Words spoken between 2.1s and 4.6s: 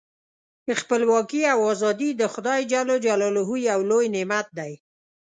د خدای ج یو لوی نعمت